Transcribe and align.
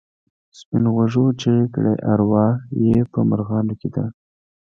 سپین 0.57 0.83
غوږو 0.93 1.25
چیغې 1.39 1.65
کړې 1.73 1.93
اروا 2.11 2.47
یې 2.85 2.97
په 3.11 3.19
مرغانو 3.29 3.73
کې 3.79 3.89
ده. 3.95 4.05